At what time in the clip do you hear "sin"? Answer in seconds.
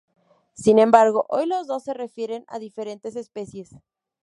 0.55-0.79